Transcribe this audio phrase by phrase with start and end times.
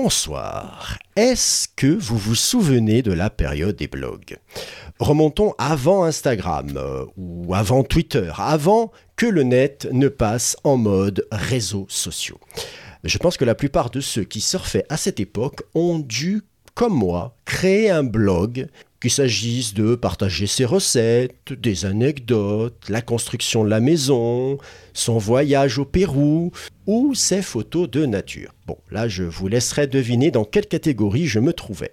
[0.00, 0.96] Bonsoir.
[1.16, 4.38] Est-ce que vous vous souvenez de la période des blogs?
[5.00, 11.26] Remontons avant Instagram euh, ou avant Twitter, avant que le net ne passe en mode
[11.32, 12.38] réseaux sociaux.
[13.02, 16.42] Je pense que la plupart de ceux qui surfaient à cette époque ont dû,
[16.78, 18.68] comme moi, créer un blog
[19.00, 24.58] qu'il s'agisse de partager ses recettes, des anecdotes, la construction de la maison,
[24.92, 26.52] son voyage au Pérou
[26.86, 28.54] ou ses photos de nature.
[28.68, 31.90] Bon, là je vous laisserai deviner dans quelle catégorie je me trouvais.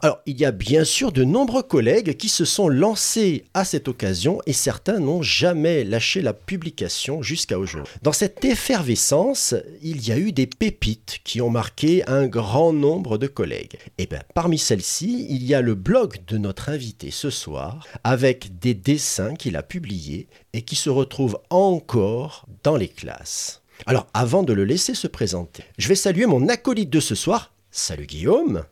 [0.00, 3.88] Alors, il y a bien sûr de nombreux collègues qui se sont lancés à cette
[3.88, 7.92] occasion et certains n'ont jamais lâché la publication jusqu'à aujourd'hui.
[8.02, 13.18] Dans cette effervescence, il y a eu des pépites qui ont marqué un grand nombre
[13.18, 13.78] de collègues.
[13.98, 18.58] Et bien, parmi celles-ci, il y a le blog de notre invité ce soir avec
[18.58, 23.62] des dessins qu'il a publiés et qui se retrouvent encore dans les classes.
[23.84, 27.52] Alors, avant de le laisser se présenter, je vais saluer mon acolyte de ce soir.
[27.78, 28.64] Salut Guillaume.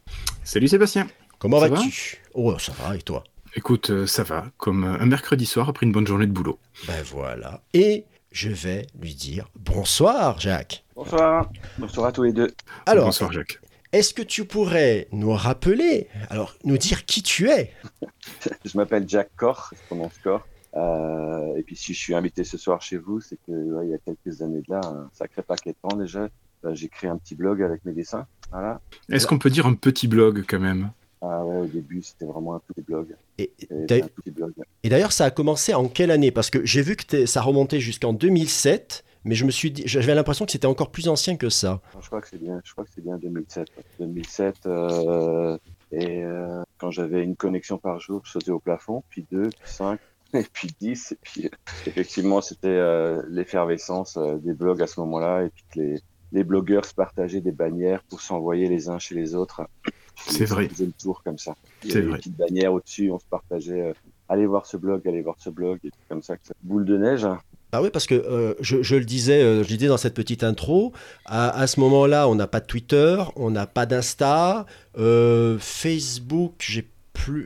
[0.45, 1.07] Salut Sébastien.
[1.39, 3.23] Comment vas-tu Oh, ça va, et toi?
[3.55, 6.59] Écoute, euh, ça va, comme un mercredi soir après une bonne journée de boulot.
[6.87, 7.61] Ben voilà.
[7.75, 10.87] Et je vais lui dire bonsoir, Jacques.
[10.97, 11.51] Bonsoir.
[11.77, 12.49] Bonsoir à tous les deux.
[12.87, 13.61] Alors, Bonsoir Jacques.
[13.93, 17.75] est-ce que tu pourrais nous rappeler, alors nous dire qui tu es?
[18.65, 20.49] Je m'appelle Jack Cor, je prononce Cor.
[20.77, 23.91] Euh, et puis si je suis invité ce soir chez vous, c'est que ouais, il
[23.91, 26.29] y a quelques années de là, un sacré paquet de temps déjà, euh,
[26.73, 28.27] j'ai créé un petit blog avec mes dessins.
[28.51, 28.81] Voilà.
[29.11, 30.91] Est-ce qu'on peut dire un petit blog quand même?
[31.21, 33.15] Ah ouais, au début c'était vraiment un petit blog.
[33.39, 34.09] Et, d'ailleurs-
[34.83, 36.31] et ça a commencé en quelle année?
[36.31, 40.15] Parce que j'ai vu que ça remontait jusqu'en 2007, mais je me suis dit, j'avais
[40.15, 41.81] l'impression que c'était encore plus ancien que ça.
[42.01, 43.69] Je crois que c'est bien, je crois que c'est bien 2007.
[43.77, 43.85] ouais.
[44.07, 44.67] 2007.
[44.67, 45.57] euh,
[45.93, 49.59] et euh, quand j'avais une connexion par jour, je sautais au plafond, puis deux, puis
[49.65, 50.01] cinq,
[50.35, 51.13] et puis dix.
[51.13, 51.51] Et puis euh,
[51.87, 56.01] effectivement, c'était euh, l'effervescence euh, des blogs à ce moment-là, et puis que les,
[56.35, 59.63] les blogueurs se partageaient des bannières pour s'envoyer les uns chez les autres.
[60.27, 60.67] C'est vrai.
[60.67, 61.55] On faisait le tour comme ça.
[61.83, 62.17] Il y C'est avait vrai.
[62.17, 63.81] Des petites bannières au-dessus, on se partageait.
[63.81, 63.93] euh,
[64.29, 66.85] allez voir ce blog, allez voir ce blog, et c'est comme ça que ça boule
[66.85, 67.27] de neige.
[67.73, 70.15] Bah oui, parce que euh, je, je le disais, euh, je le disais dans cette
[70.15, 70.93] petite intro,
[71.25, 74.65] à, à ce moment-là, on n'a pas de Twitter, on n'a pas d'Insta,
[74.97, 76.89] euh, Facebook, j'ai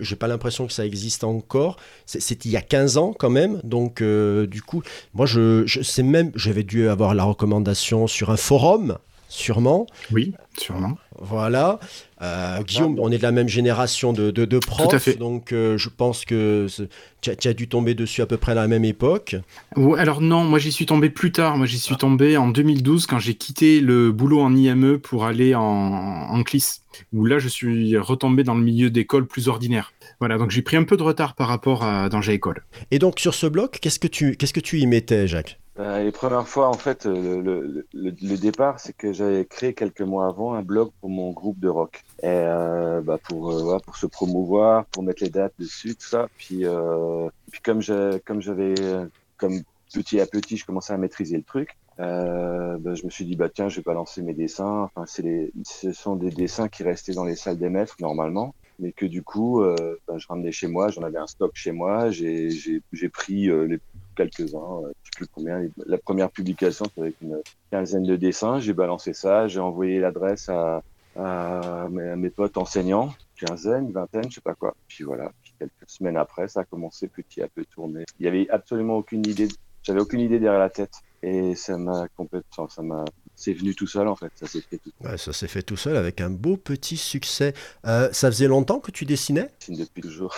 [0.01, 1.77] j'ai pas l'impression que ça existe encore.
[2.07, 4.83] C'est- il y a 15 ans quand même, donc euh, du coup,
[5.15, 9.87] moi je, je sais même, j'avais dû avoir la recommandation sur un forum, sûrement.
[10.13, 10.97] Oui, sûrement.
[11.21, 11.79] Voilà.
[12.23, 15.15] Euh, Guillaume, on est de la même génération de, de, de profs, Tout à fait.
[15.17, 16.89] donc euh, je pense que c'est-
[17.21, 19.37] tu as, dû tomber dessus à peu près à la même époque.
[19.77, 21.57] Ouais, alors non, moi j'y suis tombé plus tard.
[21.57, 25.55] Moi j'y suis tombé en 2012 quand j'ai quitté le boulot en IME pour aller
[25.55, 26.83] en, en CLIS.
[27.13, 29.93] Où là je suis retombé dans le milieu d'école plus ordinaire.
[30.21, 32.65] Voilà, donc j'ai pris un peu de retard par rapport à Danger École.
[32.91, 35.59] Et donc sur ce bloc, qu'est-ce que tu qu'est-ce que tu y mettais, Jacques?
[35.79, 39.45] Euh, les premières fois, en fait, euh, le, le, le, le départ, c'est que j'avais
[39.45, 42.03] créé quelques mois avant un blog pour mon groupe de rock.
[42.23, 46.07] Et euh, bah, pour, euh, voilà, pour se promouvoir, pour mettre les dates dessus, tout
[46.09, 46.29] ça.
[46.37, 47.81] Puis, euh, puis comme
[48.25, 49.07] comme j'avais, euh,
[49.37, 49.63] comme
[49.95, 51.77] petit à petit, je commençais à maîtriser le truc.
[52.01, 54.91] Euh, bah, je me suis dit bah tiens, je vais balancer mes dessins.
[54.93, 58.53] Enfin, c'est les, ce sont des dessins qui restaient dans les salles des maîtres normalement,
[58.81, 59.63] mais que du coup,
[60.09, 60.89] bah, je ramenais chez moi.
[60.89, 62.11] J'en avais un stock chez moi.
[62.11, 62.81] J'ai
[63.13, 63.79] pris euh, les
[64.19, 65.63] quelques-uns, euh, je sais plus combien.
[65.87, 67.41] La première publication, c'était avec une
[67.71, 68.59] quinzaine de dessins.
[68.59, 69.49] J'ai balancé ça.
[69.49, 70.83] J'ai envoyé l'adresse à,
[71.17, 74.75] à mes, à mes potes enseignants, quinzaine, vingtaine, je sais pas quoi.
[74.89, 75.33] Puis voilà.
[75.43, 78.05] Puis quelques semaines après, ça a commencé petit à peu tourner.
[78.19, 79.49] Il y avait absolument aucune idée.
[79.83, 80.93] J'avais aucune idée derrière la tête.
[81.23, 83.05] Et ça m'a complètement, ça m'a,
[83.35, 84.31] c'est venu tout seul en fait.
[84.37, 87.55] Ça s'est fait tout Ouais, Ça s'est fait tout seul avec un beau petit succès.
[87.87, 89.49] Euh, ça faisait longtemps que tu dessinais?
[89.59, 90.35] Seul depuis toujours.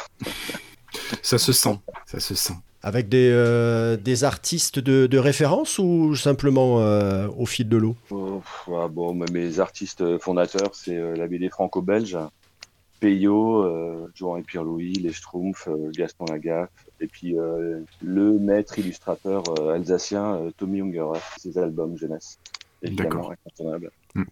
[1.23, 2.55] Ça se sent, ça se sent.
[2.83, 7.95] Avec des, euh, des artistes de, de référence ou simplement euh, au fil de l'eau?
[8.11, 12.17] Oh, ouais, bon, mes artistes fondateurs, c'est euh, la BD franco-belge,
[12.99, 16.71] Peyo, euh, Johan et Pierre-Louis, Les Schtroumpfs, euh, Gaston Lagaffe,
[17.01, 22.39] et puis euh, le maître illustrateur euh, alsacien euh, Tommy Ungerer, ses albums jeunesse.
[22.83, 23.33] Évidemment, D'accord.
[23.33, 23.91] incontournable.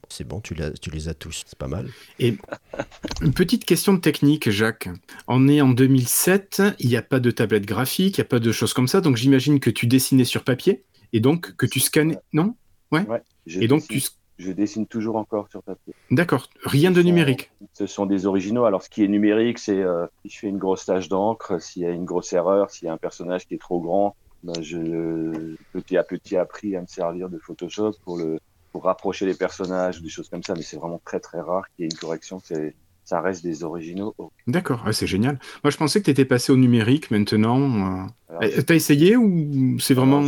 [0.09, 1.89] C'est bon, tu, les as tous, c'est pas mal.
[2.21, 4.89] Une petite question de technique, Jacques.
[5.27, 8.41] On est en 2007, il n'y a pas de tablette graphique, il n'y a pas
[8.41, 11.81] de choses comme ça, donc j'imagine que tu dessinais sur papier et donc que tu
[11.81, 12.19] scannais.
[12.33, 12.55] Non?
[12.91, 13.05] Ouais,
[13.47, 14.09] je Et donc dessine, tu.
[14.39, 15.95] je dessine toujours encore sur papier.
[16.11, 17.51] D'accord, rien de numérique.
[17.75, 18.65] Ce sont des originaux.
[18.65, 21.83] Alors, ce qui est numérique, c'est euh, si je fais une grosse tache d'encre, s'il
[21.83, 24.63] y a une grosse erreur, s'il y a un personnage qui est trop grand, ben,
[24.63, 28.39] je petit à petit appris à me servir de Photoshop pour le
[28.73, 30.55] pour rapprocher les personnages, des choses comme ça.
[30.55, 32.41] Mais c'est vraiment très très rare qu'il y ait une correction.
[32.45, 32.75] C'est
[33.05, 34.15] ça reste des originaux.
[34.47, 35.41] D'accord, c'est génial.
[35.65, 38.07] Moi je pensais que tu étais passé au numérique maintenant.
[38.31, 38.39] euh.
[38.43, 40.23] Eh, T'as essayé ou c'est vraiment.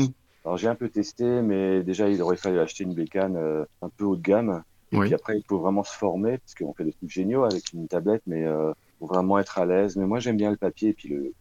[0.45, 3.91] alors, j'ai un peu testé, mais déjà il aurait fallu acheter une bécane euh, un
[3.91, 4.63] peu haut de gamme.
[4.93, 7.73] Et puis après, il faut vraiment se former, parce qu'on fait des trucs géniaux avec
[7.73, 9.95] une tablette, mais euh, faut vraiment être à l'aise.
[9.95, 11.33] Mais moi, j'aime bien le papier, et puis le,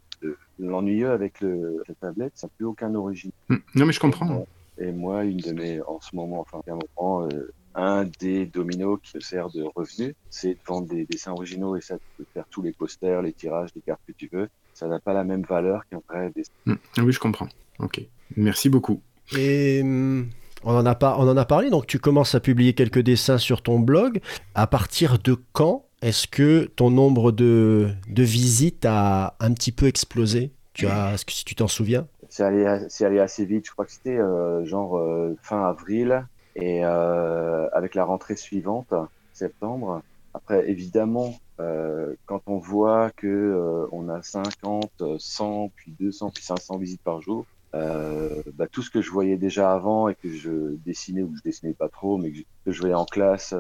[0.59, 3.31] l'ennuyeux avec le, la tablette, ça n'a plus aucun origine.
[3.49, 3.57] Hmm.
[3.75, 4.45] Non, mais je comprends.
[4.77, 8.99] Et moi, une de mes, en ce moment, enfin, un moment, euh, un des dominos
[9.03, 12.25] qui me sert de revenu, c'est de vendre des dessins originaux et ça, tu peux
[12.33, 14.49] faire tous les posters, les tirages, les cartes que tu veux.
[14.73, 16.51] Ça n'a pas la même valeur qu'un vrai dessin.
[16.65, 16.75] Hmm.
[16.97, 17.49] Oui, je comprends.
[17.79, 18.01] Ok.
[18.37, 19.01] Merci beaucoup.
[19.37, 20.29] Et hum,
[20.63, 23.37] on en, a pas, on en a parlé, donc tu commences à publier quelques dessins
[23.37, 24.21] sur ton blog.
[24.55, 29.87] À partir de quand est-ce que ton nombre de, de, visites a un petit peu
[29.87, 30.51] explosé?
[30.73, 32.07] Tu as, si tu t'en souviens?
[32.29, 33.65] C'est allé, assez vite.
[33.65, 36.25] Je crois que c'était euh, genre euh, fin avril
[36.55, 38.93] et euh, avec la rentrée suivante,
[39.33, 40.01] septembre.
[40.33, 41.33] Après, évidemment,
[42.25, 47.45] quand on voit que on a 50, 100, puis 200, puis 500 visites par jour,
[47.73, 51.43] bah, tout ce que je voyais déjà avant et que je dessinais ou que je
[51.43, 53.53] dessinais pas trop, mais que je, voyais en classe,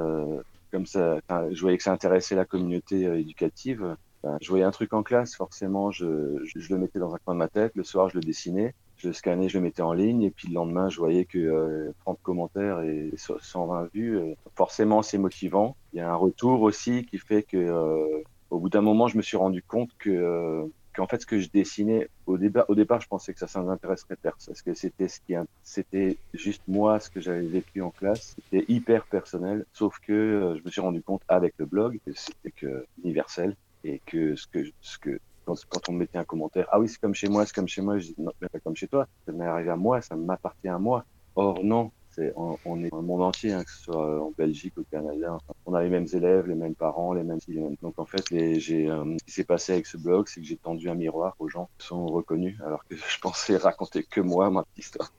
[0.71, 1.19] comme ça,
[1.51, 3.95] je voyais que ça intéressait la communauté euh, éducative.
[4.41, 7.39] Je voyais un truc en classe, forcément, je, je, le mettais dans un coin de
[7.39, 7.71] ma tête.
[7.75, 10.49] Le soir, je le dessinais, je le scannais, je le mettais en ligne, et puis
[10.49, 14.19] le lendemain, je voyais que 30 commentaires et 120 vues.
[14.55, 15.77] forcément, c'est motivant.
[15.93, 19.21] Il y a un retour aussi qui fait que, au bout d'un moment, je me
[19.21, 20.69] suis rendu compte que
[20.99, 23.61] qu'en fait, ce que je dessinais au départ, au départ, je pensais que ça, ça
[23.61, 27.89] n'intéresserait personne, parce que c'était ce qui, c'était juste moi, ce que j'avais vécu en
[27.89, 28.35] classe.
[28.43, 32.11] C'était hyper personnel, sauf que euh, je me suis rendu compte avec le blog que
[32.13, 33.55] c'était que universel
[33.85, 36.99] et que ce que, ce que quand, on me mettait un commentaire, ah oui, c'est
[36.99, 39.31] comme chez moi, c'est comme chez moi, je dis non, pas comme chez toi, ça
[39.31, 41.05] m'est arrivé à moi, ça m'appartient à moi.
[41.35, 41.91] Or non,
[42.35, 45.37] on, on, est le monde entier, hein, que ce soit euh, en Belgique, au Canada.
[45.65, 47.61] on a les mêmes élèves, les mêmes parents, les mêmes filles.
[47.81, 50.89] Donc en fait, euh, ce qui s'est passé avec ce blog, c'est que j'ai tendu
[50.89, 54.63] un miroir aux gens qui sont reconnus, alors que je pensais raconter que moi, ma
[54.63, 55.11] petite histoire.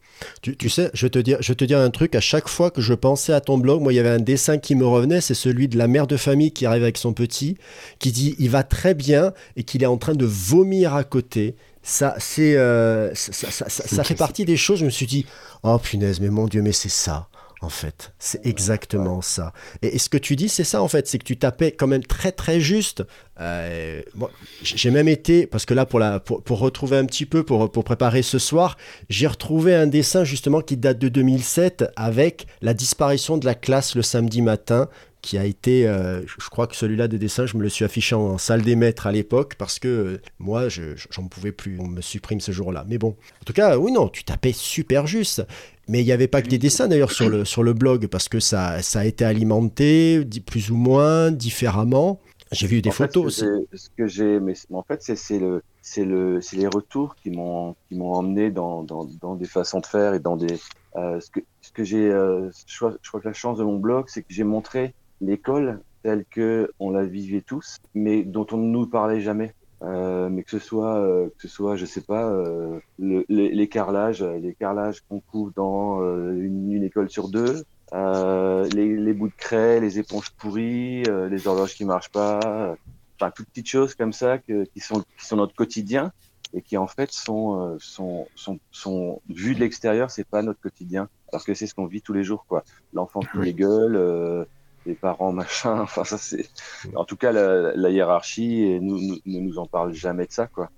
[0.42, 2.80] Tu, tu, sais, je te, dire, je te dire un truc, à chaque fois que
[2.80, 5.34] je pensais à ton blog, moi, il y avait un dessin qui me revenait, c'est
[5.34, 7.56] celui de la mère de famille qui arrive avec son petit,
[7.98, 11.56] qui dit il va très bien et qu'il est en train de vomir à côté
[11.82, 14.80] ça, c'est, euh, ça, ça, ça, ça fait partie des choses.
[14.80, 15.26] Je me suis dit,
[15.62, 17.28] oh punaise, mais mon Dieu, mais c'est ça.
[17.62, 19.52] En fait, c'est exactement ça.
[19.82, 22.02] Et, ce que tu dis, c'est ça en fait, c'est que tu tapais quand même
[22.02, 23.04] très très juste.
[23.38, 24.00] Euh,
[24.62, 27.70] j'ai même été, parce que là pour, la, pour, pour, retrouver un petit peu, pour,
[27.70, 28.78] pour préparer ce soir,
[29.10, 33.94] j'ai retrouvé un dessin justement qui date de 2007 avec la disparition de la classe
[33.94, 34.88] le samedi matin
[35.22, 38.14] qui a été, euh, je crois que celui-là de dessin, je me le suis affiché
[38.14, 41.86] en salle des maîtres à l'époque parce que euh, moi, je j'en pouvais plus, on
[41.86, 42.84] me supprime ce jour-là.
[42.88, 45.44] Mais bon, en tout cas, oui, non, tu tapais super juste.
[45.88, 48.28] Mais il n'y avait pas que des dessins d'ailleurs sur le, sur le blog parce
[48.28, 52.20] que ça, ça a été alimenté plus ou moins différemment.
[52.52, 53.44] J'ai vu des photos aussi.
[53.74, 57.74] Ce que j'ai, mais en fait, c'est le, c'est le, c'est les retours qui m'ont,
[57.88, 60.58] qui m'ont emmené dans, dans, dans, des façons de faire et dans des,
[60.96, 63.78] euh, ce que, ce que j'ai, je, crois, je crois que la chance de mon
[63.78, 68.56] blog, c'est que j'ai montré l'école telle que on la vivait tous, mais dont on
[68.56, 69.54] ne nous parlait jamais.
[69.82, 73.48] Euh, mais que ce soit, euh, que ce soit, je sais pas, euh, le, les,
[73.48, 77.64] les, carrelages, les carrelages qu'on couvre dans euh, une, une, école sur deux,
[77.94, 82.76] euh, les, les, bouts de craie, les éponges pourries, les horloges qui marchent pas,
[83.16, 86.12] enfin toutes petites choses comme ça que, qui sont qui sont notre quotidien
[86.52, 91.08] et qui en fait sont sont sont, sont vues de l'extérieur, c'est pas notre quotidien,
[91.32, 92.64] alors que c'est ce qu'on vit tous les jours quoi.
[92.92, 94.46] L'enfant qui les gueule
[94.86, 95.80] les parents, machin.
[95.82, 96.48] Enfin, ça, c'est.
[96.94, 100.46] En tout cas, la, la hiérarchie nous, nous, ne nous en parle jamais de ça,
[100.46, 100.70] quoi.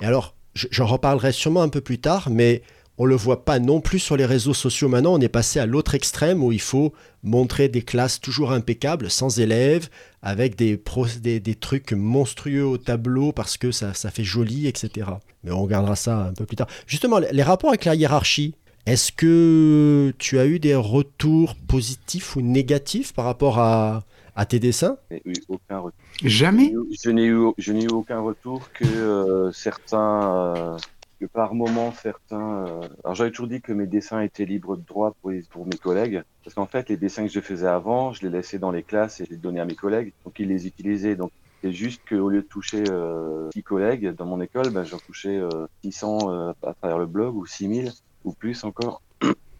[0.00, 2.62] Et alors, j'en reparlerai sûrement un peu plus tard, mais
[2.98, 5.14] on le voit pas non plus sur les réseaux sociaux maintenant.
[5.14, 6.92] On est passé à l'autre extrême où il faut
[7.22, 9.88] montrer des classes toujours impeccables, sans élèves,
[10.20, 10.80] avec des,
[11.20, 15.10] des, trucs monstrueux au tableau parce que ça, ça fait joli, etc.
[15.42, 16.68] Mais on regardera ça un peu plus tard.
[16.86, 18.54] Justement, les rapports avec la hiérarchie,
[18.86, 24.02] est-ce que tu as eu des retours positifs ou négatifs par rapport à,
[24.34, 24.96] à tes dessins?
[25.24, 25.98] Eu aucun retour.
[26.24, 26.74] Jamais?
[27.02, 30.76] Je n'ai eu, je n'ai eu aucun retour que euh, certains, euh,
[31.20, 32.66] que par moment certains.
[32.66, 35.64] Euh, alors j'avais toujours dit que mes dessins étaient libres de droit pour, les, pour
[35.66, 38.72] mes collègues, parce qu'en fait les dessins que je faisais avant, je les laissais dans
[38.72, 41.14] les classes et je les donnais à mes collègues, donc ils les utilisaient.
[41.14, 41.30] Donc
[41.62, 45.36] c'est juste qu'au lieu de toucher euh, 6 collègues dans mon école, ben, j'en touchais
[45.36, 47.92] euh, 600 euh, à travers le blog ou 6000
[48.24, 49.02] ou plus encore.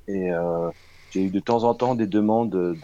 [0.09, 0.71] Et euh,
[1.11, 2.77] j'ai eu de temps en temps des demandes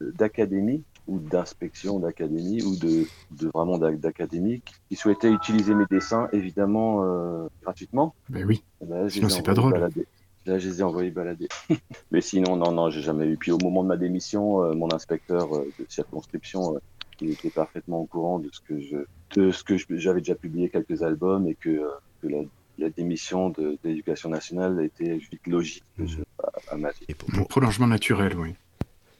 [0.00, 3.06] d'académie de, ou d'inspection d'académie ou de,
[3.40, 8.14] de vraiment d'académie qui souhaitaient utiliser mes dessins évidemment euh, gratuitement.
[8.28, 8.64] Ben oui.
[8.84, 9.72] Ben, sinon c'est pas drôle.
[9.72, 10.06] Balader.
[10.46, 11.48] Là, je les ai envoyés balader.
[12.12, 13.36] Mais sinon, non, non, j'ai jamais eu.
[13.36, 16.76] Puis au moment de ma démission, euh, mon inspecteur euh, de circonscription,
[17.20, 18.98] il était parfaitement au courant de ce que je,
[19.34, 21.82] de ce que j'avais déjà publié quelques albums et que,
[22.22, 22.42] que la
[22.78, 26.06] la démission de, de l'éducation nationale était juste logique mmh.
[26.42, 27.06] à, à, ma vie.
[27.08, 27.48] Et pour, pour...
[27.48, 28.54] Prolongement naturel, oui.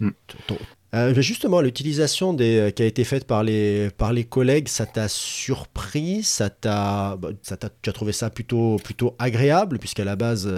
[0.01, 0.11] Mmh.
[0.47, 0.57] Ton,
[0.95, 5.09] Euh, justement, l'utilisation des, qui a été faite par les, par les collègues, ça t'a
[5.09, 10.17] surpris ça t'a, bah, ça t'a, Tu as trouvé ça plutôt, plutôt agréable, puisqu'à la
[10.17, 10.51] base,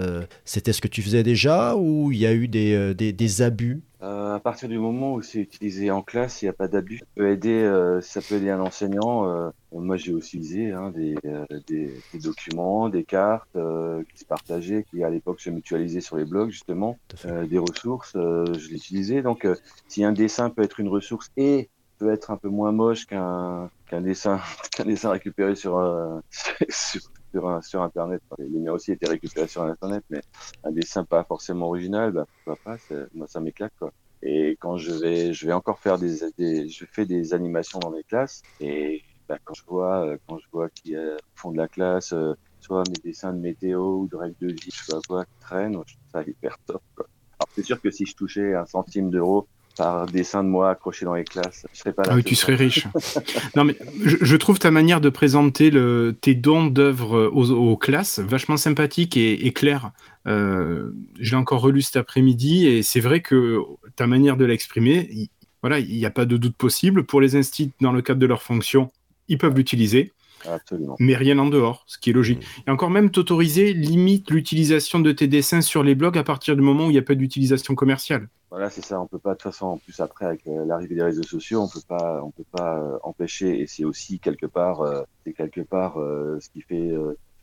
[0.45, 3.81] c'était ce que tu faisais déjà, ou il y a eu des, des, des abus?
[4.01, 6.99] Euh, à partir du moment où c'est utilisé en classe, il n'y a pas d'abus.
[6.99, 9.27] Ça peut aider, euh, ça peut aider un enseignant.
[9.27, 14.19] Euh, moi, j'ai aussi utilisé hein, des, euh, des, des, documents, des cartes euh, qui
[14.19, 18.13] se partageaient, qui à l'époque se mutualisaient sur les blogs justement, des ressources.
[18.15, 19.21] je l'utilisais.
[19.21, 19.45] Donc,
[19.87, 23.69] si un dessin peut être une ressource et peut être un peu moins moche qu'un
[23.87, 24.39] qu'un dessin
[24.75, 25.77] qu'un dessin récupéré sur,
[26.69, 27.01] sur
[27.31, 28.21] sur, sur Internet.
[28.37, 30.21] Les miens aussi étaient récupérés sur Internet, mais
[30.63, 33.91] un dessin pas forcément original, bah, pourquoi pas, moi ça m'éclate quoi.
[34.21, 37.91] Et quand je vais, je vais encore faire des, des, je fais des animations dans
[37.91, 41.57] mes classes et bah, quand je vois, euh, quand je vois a au fond de
[41.57, 44.91] la classe, euh, soit mes dessins de météo ou de règles de vie, je sais
[44.91, 46.81] pas quoi, qui traînent, je trouve ça hyper top.
[46.95, 47.05] Quoi.
[47.39, 49.47] Alors c'est sûr que si je touchais un centime d'euro
[49.79, 51.65] par dessin de moi accroché dans les classes.
[51.73, 52.09] Je serais pas là.
[52.11, 52.85] Ah oui, tu serais riche.
[53.55, 58.57] non, mais je, trouve ta manière de présenter le, tes dons d'œuvre aux, classes vachement
[58.57, 59.91] sympathique et, et claire.
[60.27, 63.59] Euh, je l'ai encore relu cet après-midi et c'est vrai que
[63.95, 65.29] ta manière de l'exprimer,
[65.61, 67.05] voilà, il n'y a pas de doute possible.
[67.05, 68.91] Pour les instituts, dans le cadre de leur fonction,
[69.29, 70.11] ils peuvent l'utiliser.
[70.45, 70.97] Absolument.
[70.99, 72.39] Mais rien en dehors, ce qui est logique.
[72.39, 72.61] Mm.
[72.67, 76.61] Et encore même, t'autoriser limite l'utilisation de tes dessins sur les blogs à partir du
[76.61, 78.27] moment où il n'y a pas d'utilisation commerciale.
[78.51, 78.99] Voilà, c'est ça.
[78.99, 81.61] On peut pas, de toute façon, en plus après avec euh, l'arrivée des réseaux sociaux,
[81.61, 83.59] on peut pas, on peut pas euh, empêcher.
[83.61, 86.91] Et c'est aussi quelque part, euh, c'est quelque part ce qui fait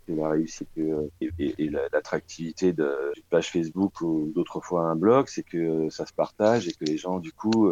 [0.09, 5.89] la réussite et, et, l'attractivité d'une page Facebook ou d'autres fois un blog, c'est que
[5.91, 7.69] ça se partage et que les gens du coup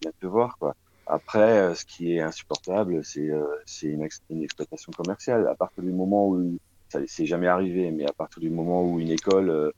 [0.00, 0.74] viennent te voir quoi.
[1.06, 3.30] Après, ce qui est insupportable, c'est
[3.82, 5.46] une, une, exploitation commerciale.
[5.46, 6.56] À partir du moment où
[6.88, 9.72] ça c'est jamais arrivé, mais à partir du moment où une école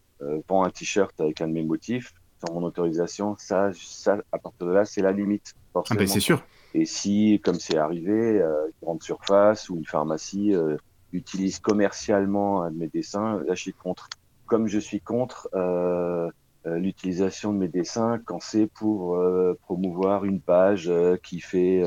[0.48, 2.14] vend un t-shirt avec un de mes motifs,
[2.52, 5.54] mon autorisation, ça, ça, à partir de là, c'est la limite.
[5.74, 6.42] Ah ben c'est sûr.
[6.74, 10.76] Et si, comme c'est arrivé, euh, une grande surface ou une pharmacie euh,
[11.12, 14.08] utilise commercialement un de mes dessins, là je suis contre.
[14.46, 16.30] Comme je suis contre euh,
[16.64, 19.18] l'utilisation de mes dessins quand c'est pour
[19.62, 21.84] promouvoir une page qui fait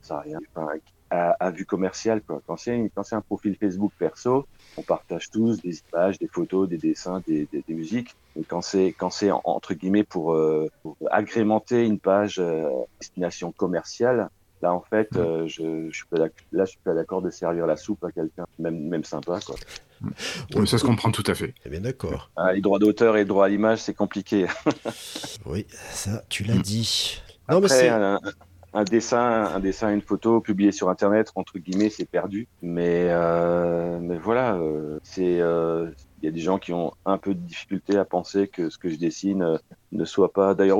[0.00, 0.68] ça rien, enfin,
[1.10, 2.22] à, à, vue commerciale.
[2.22, 2.42] Quoi.
[2.46, 4.46] Quand c'est un profil Facebook perso,
[4.76, 8.14] on partage tous des images, des photos, des dessins, des, des, des musiques.
[8.38, 12.68] Et quand c'est quand c'est entre guillemets pour, euh, pour, agrémenter une page euh,
[13.00, 14.28] destination commerciale,
[14.62, 17.66] là en fait, euh, je, je suis pas là je suis pas d'accord de servir
[17.66, 19.56] la soupe à quelqu'un, même même sympa quoi.
[20.54, 21.54] Oui, ça se comprend tout à fait.
[21.66, 22.30] Eh bien d'accord.
[22.36, 24.46] Ah, les droits d'auteur et les droits à l'image, c'est compliqué.
[25.46, 27.20] oui, ça tu l'as dit.
[27.50, 27.90] Non, mais c'est
[28.78, 32.46] un dessin, un dessin, une photo publiée sur Internet, entre guillemets, c'est perdu.
[32.62, 35.90] Mais, euh, mais voilà, euh, c'est, euh,
[36.22, 38.78] il y a des gens qui ont un peu de difficulté à penser que ce
[38.78, 39.58] que je dessine euh,
[39.90, 40.54] ne soit pas.
[40.54, 40.78] D'ailleurs,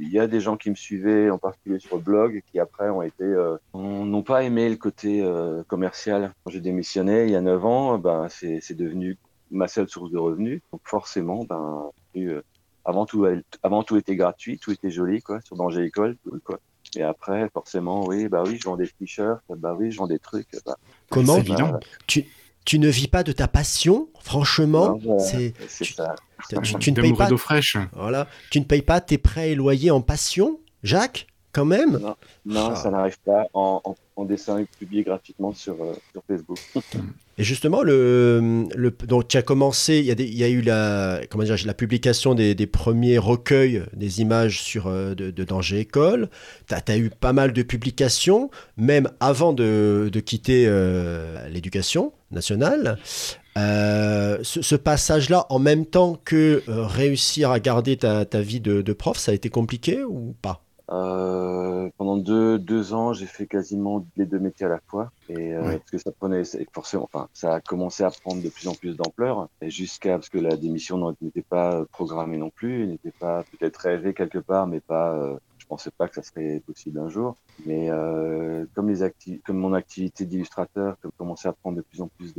[0.00, 2.88] il y a des gens qui me suivaient, en particulier sur le blog, qui après
[2.88, 5.22] ont été, euh, n'ont pas aimé le côté
[5.66, 6.32] commercial.
[6.44, 9.18] Quand j'ai démissionné il y a 9 ans, ben c'est, c'est devenu
[9.50, 10.62] ma seule source de revenus.
[10.72, 11.90] Donc forcément, ben
[12.86, 13.26] avant tout,
[13.62, 16.58] avant tout était gratuit, tout était joli, quoi, sur Danger École, quoi.
[16.96, 20.18] Et après, forcément, oui, bah oui, je vends des t-shirts, bah oui, je vends des
[20.18, 20.48] trucs.
[20.64, 20.76] Bah,
[21.10, 21.78] Comment évident.
[22.06, 22.26] Tu,
[22.64, 24.98] tu ne vis pas de ta passion, franchement.
[25.18, 25.54] C'est
[26.80, 27.34] tu, ne payes pas.
[27.36, 27.76] fraîche.
[27.92, 28.26] Voilà.
[28.50, 31.26] Tu ne payes pas tes prêts et loyers en passion, Jacques?
[31.58, 32.76] Quand même Non, non ah.
[32.76, 36.58] ça n'arrive pas en, en, en, dessin publié gratuitement sur, euh, sur Facebook.
[37.36, 40.48] Et justement, le, le, donc tu as commencé, il y a, des, il y a
[40.48, 45.30] eu la, comment dire, la publication des, des, premiers recueils des images sur, euh, de,
[45.30, 46.30] de Danger École.
[46.68, 52.12] Tu as, as, eu pas mal de publications, même avant de, de quitter euh, l'éducation
[52.30, 52.98] nationale.
[53.56, 58.60] Euh, ce, ce passage-là, en même temps que euh, réussir à garder ta, ta vie
[58.60, 60.62] de, de prof, ça a été compliqué ou pas?
[60.90, 65.10] Euh, pendant deux, deux ans, j'ai fait quasiment les deux métiers à la fois.
[65.28, 66.42] Et euh, parce que ça prenait
[66.72, 69.48] forcément, enfin, ça a commencé à prendre de plus en plus d'ampleur.
[69.60, 74.14] Et jusqu'à parce que la démission n'était pas programmée non plus, n'était pas peut-être rêvée
[74.14, 75.12] quelque part, mais pas.
[75.14, 77.36] Euh, je pensais pas que ça serait possible un jour.
[77.66, 82.08] Mais euh, comme les acti comme mon activité d'illustrateur commençait à prendre de plus en
[82.08, 82.32] plus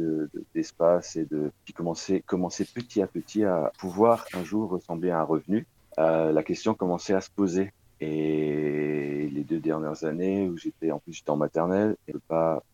[0.56, 5.12] d'espace de, et de qui commençait commençait petit à petit à pouvoir un jour ressembler
[5.12, 5.68] à un revenu.
[6.00, 11.00] Euh, la question commençait à se poser et les deux dernières années où j'étais, en
[11.00, 11.96] plus j'étais en maternelle,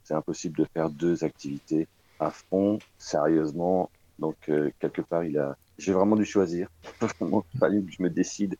[0.03, 1.87] c'est impossible de faire deux activités
[2.19, 3.89] à fond, sérieusement.
[4.19, 6.69] Donc euh, quelque part, il a, j'ai vraiment dû choisir.
[7.59, 8.57] Fallu que je me décide,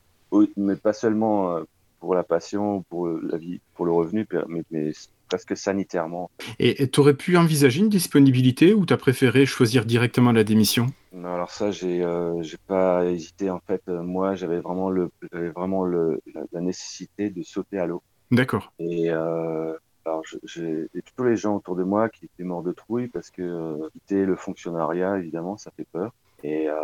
[0.58, 1.64] mais pas seulement euh,
[2.00, 4.92] pour la passion, pour la vie, pour le revenu, mais
[5.28, 6.30] presque sanitairement.
[6.60, 10.88] Et tu aurais pu envisager une disponibilité ou tu as préféré choisir directement la démission?
[11.14, 13.50] Non, alors ça, j'ai euh, pas hésité.
[13.50, 17.80] En fait, euh, moi, j'avais vraiment le j'avais vraiment le la, la nécessité de sauter
[17.80, 18.04] à l'eau.
[18.32, 18.74] D'accord.
[18.80, 19.74] Et euh,
[20.06, 23.42] alors, j'ai tous les gens autour de moi qui étaient morts de trouille parce que
[23.42, 26.12] euh, quitter le fonctionnariat, évidemment, ça fait peur.
[26.44, 26.76] Et euh,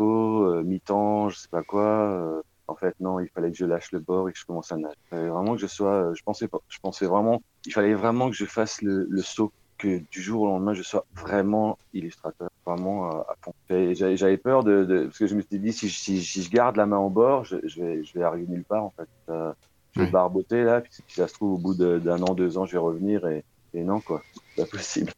[0.00, 2.42] euh, mi-temps, je sais pas quoi.
[2.68, 4.70] Euh, en fait, non, il fallait que je lâche le bord et que je commence
[4.72, 4.94] à nager.
[5.06, 5.92] Il fallait vraiment que je sois.
[5.92, 6.58] euh, Je pensais pas.
[6.68, 7.42] Je pensais vraiment.
[7.66, 10.82] Il fallait vraiment que je fasse le, le saut, que du jour au lendemain, je
[10.82, 13.52] sois vraiment illustrateur, vraiment à, à fond.
[13.70, 16.50] J'avais peur de, de parce que je me suis dit si je, si, si je
[16.50, 19.08] garde la main au bord, je, je vais je vais arriver nulle part en fait.
[19.28, 19.52] Euh,
[19.94, 22.66] je vais barboter là, puis si ça se trouve au bout d'un an, deux ans,
[22.66, 23.42] je vais revenir et,
[23.74, 24.22] et non quoi,
[24.54, 25.12] c'est pas possible.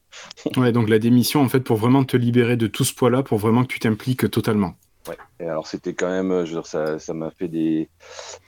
[0.56, 3.38] Ouais, donc la démission, en fait, pour vraiment te libérer de tout ce poids-là, pour
[3.38, 4.74] vraiment que tu t'impliques totalement.
[5.10, 5.16] Ouais.
[5.40, 7.88] Et alors c'était quand même, euh, je veux dire, ça, ça m'a fait des,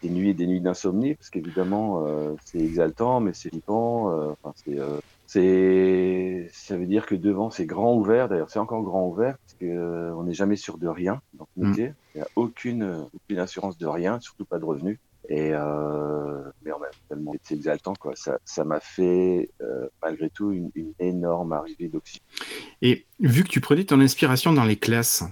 [0.02, 4.12] des nuits et des nuits d'insomnie parce qu'évidemment euh, c'est exaltant, mais c'est flippant.
[4.12, 8.28] euh, Enfin c'est, euh, c'est, ça veut dire que devant c'est grand ouvert.
[8.28, 11.60] D'ailleurs c'est encore grand ouvert parce que on n'est jamais sûr de rien dans ce
[11.60, 11.68] Mm.
[11.68, 11.92] métier.
[12.14, 14.98] Il n'y a aucune, aucune assurance de rien, surtout pas de revenus.
[15.28, 18.12] Et euh, mais en même tellement c'est exaltant quoi.
[18.16, 22.22] Ça, ça m'a fait euh, malgré tout une, une énorme arrivée d'oxygène.
[22.82, 25.24] Et vu que tu prenais ton inspiration dans les classes,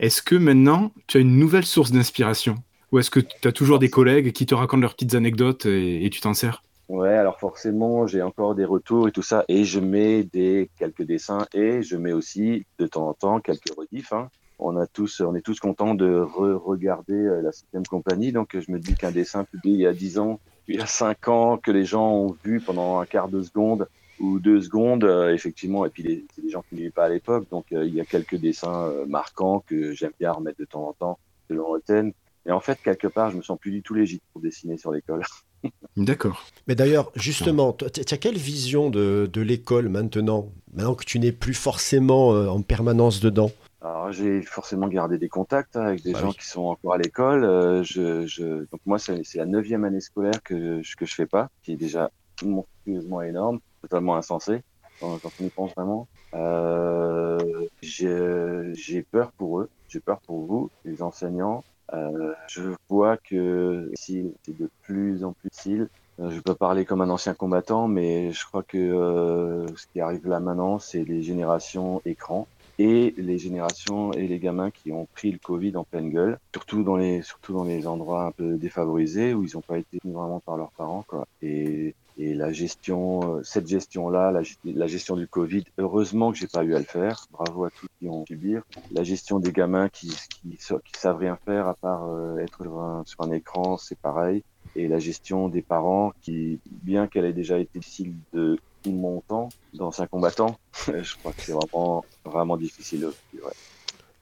[0.00, 2.56] est-ce que maintenant tu as une nouvelle source d'inspiration?
[2.92, 6.08] Ou est-ce que tu as toujours des collègues qui te racontent leurs petites anecdotes et,
[6.10, 6.62] tu t'en sers?
[6.88, 11.02] Ouais, alors forcément, j'ai encore des retours et tout ça, et je mets des quelques
[11.02, 14.12] dessins, et je mets aussi de temps en temps quelques rediffs.
[14.12, 14.28] Hein.
[14.60, 18.70] On a tous, on est tous contents de re-regarder euh, la septième compagnie, donc je
[18.70, 21.56] me dis qu'un dessin publié il y a 10 ans, il y a 5 ans,
[21.58, 23.88] que les gens ont vu pendant un quart de seconde
[24.20, 27.08] ou deux secondes, euh, effectivement, et puis les, c'est des gens qui ne pas à
[27.08, 30.64] l'époque, donc euh, il y a quelques dessins euh, marquants que j'aime bien remettre de
[30.64, 31.18] temps en temps
[31.48, 32.12] selon le thème.
[32.46, 34.92] Et en fait, quelque part, je me sens plus du tout légitime pour dessiner sur
[34.92, 35.22] l'école.
[35.96, 36.46] D'accord.
[36.68, 41.32] Mais d'ailleurs, justement, tu as quelle vision de, de l'école maintenant Maintenant que tu n'es
[41.32, 43.50] plus forcément euh, en permanence dedans?
[43.80, 46.36] Alors j'ai forcément gardé des contacts hein, avec des Bah gens oui.
[46.38, 47.44] qui sont encore à l'école.
[47.44, 51.14] Euh, je, je, donc moi c'est c'est la neuvième année scolaire que je, que je
[51.14, 52.10] fais pas, qui est déjà
[52.44, 54.62] monstrueusement énorme, totalement insensé
[55.00, 56.08] quand, quand on y pense vraiment.
[56.34, 57.38] Euh,
[57.82, 61.64] j'ai peur pour eux, j'ai peur pour vous, les enseignants.
[61.92, 65.88] Euh, je vois que c'est de plus en plus difficile.
[66.18, 70.00] Euh, Je peux parler comme un ancien combattant, mais je crois que euh, ce qui
[70.00, 75.06] arrive là maintenant, c'est les générations écran et les générations et les gamins qui ont
[75.14, 78.56] pris le Covid en pleine gueule, surtout dans les surtout dans les endroits un peu
[78.56, 81.26] défavorisés où ils n'ont pas été vraiment par leurs parents quoi.
[81.40, 86.38] Et et la gestion, euh, cette gestion-là, la, gest- la gestion du Covid, heureusement que
[86.38, 87.26] j'ai pas eu à le faire.
[87.30, 88.62] Bravo à tous qui ont subir.
[88.90, 90.08] La gestion des gamins qui
[90.40, 93.98] qui, qui savent rien faire à part euh, être sur un, sur un écran, c'est
[94.00, 94.42] pareil.
[94.74, 99.22] Et la gestion des parents qui, bien qu'elle ait déjà été difficile de tout mon
[99.22, 103.40] temps d'ancien combattant, je crois que c'est vraiment vraiment difficile aussi.
[103.42, 103.52] Ouais.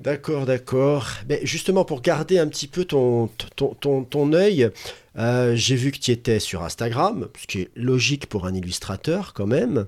[0.00, 1.08] D'accord, d'accord.
[1.28, 4.70] Mais justement, pour garder un petit peu ton, ton, ton, ton œil,
[5.16, 9.32] euh, j'ai vu que tu étais sur Instagram, ce qui est logique pour un illustrateur
[9.34, 9.86] quand même.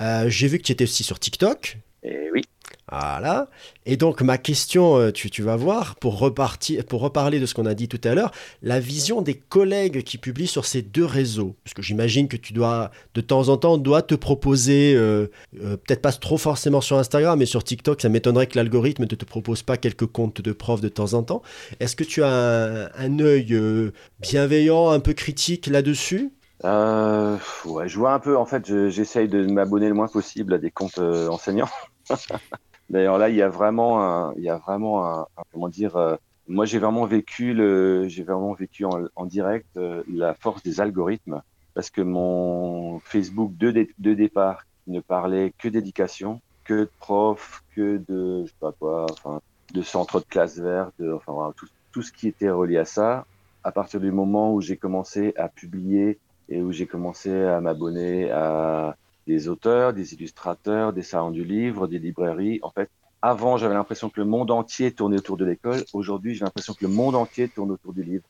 [0.00, 1.78] Euh, j'ai vu que tu étais aussi sur TikTok.
[2.02, 2.42] Et oui.
[2.90, 3.48] Voilà.
[3.84, 7.66] Et donc, ma question, euh, tu, vas voir, pour, repartir, pour reparler de ce qu'on
[7.66, 8.30] a dit tout à l'heure,
[8.62, 11.56] la vision des collègues qui publient sur ces deux réseaux.
[11.64, 15.26] Parce que j'imagine que tu dois, de temps en temps, te proposer, euh,
[15.62, 19.08] euh, peut-être pas trop forcément sur Instagram, mais sur TikTok, ça m'étonnerait que l'algorithme ne
[19.08, 21.42] te propose pas quelques comptes de profs de temps en temps.
[21.80, 26.30] Est-ce que tu as un, œil bienveillant, un peu critique là-dessus?
[26.64, 28.36] Ouais, je vois un peu.
[28.36, 31.68] En fait, je- j'essaye de m'abonner le moins possible à des comptes enseignants.
[32.90, 35.96] D'ailleurs, là, il y a vraiment un, il y a vraiment un, comment dire.
[35.96, 40.62] euh, moi, j'ai vraiment vécu le, j'ai vraiment vécu en, en direct euh, la force
[40.62, 41.42] des algorithmes,
[41.74, 48.00] parce que mon Facebook de, de départ ne parlait que d'éducation, que de profs, que
[48.08, 49.40] de, je sais pas quoi, enfin,
[49.74, 53.26] de centres de classe verte, enfin, tout, tout ce qui était relié à ça.
[53.64, 58.30] À partir du moment où j'ai commencé à publier et où j'ai commencé à m'abonner
[58.30, 58.96] à
[59.28, 62.58] des auteurs, des illustrateurs, des salons du livre, des librairies.
[62.62, 62.88] En fait,
[63.20, 65.84] avant, j'avais l'impression que le monde entier tournait autour de l'école.
[65.92, 68.24] Aujourd'hui, j'ai l'impression que le monde entier tourne autour du livre.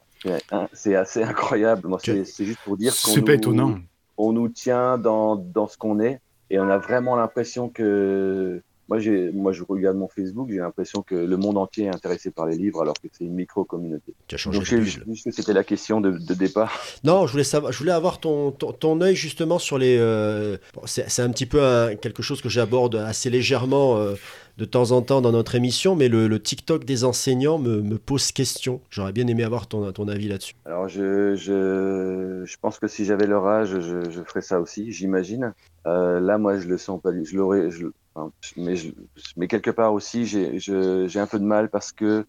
[0.72, 1.88] C'est assez incroyable.
[2.02, 3.78] C'est juste pour dire qu'on nous- étonnant.
[4.16, 8.98] on nous tient dans, dans ce qu'on est et on a vraiment l'impression que moi
[9.34, 12.56] moi je regarde mon Facebook j'ai l'impression que le monde entier est intéressé par les
[12.56, 15.52] livres alors que c'est une micro communauté Tu as changé donc de juste que c'était
[15.52, 16.72] la question de, de départ
[17.04, 19.96] Non, je voulais savoir, je voulais avoir ton, ton, ton œil justement sur les.
[19.98, 24.14] euh, bon, c'est c'est un petit peu un- quelque chose que j'aborde assez légèrement euh,
[24.56, 27.96] de temps en temps dans notre émission, mais le, le TikTok des enseignants me, me
[27.98, 28.80] pose question.
[28.90, 30.54] J'aurais bien aimé avoir ton, ton avis là-dessus.
[30.64, 34.92] alors je, je je pense que si j'avais leur âge je, je ferais ça aussi
[34.92, 35.52] j'imagine
[35.86, 37.70] Euh, là moi je le sens pas je l'aurais
[38.56, 42.26] mais, quelque part aussi, j'ai un peu de mal parce que,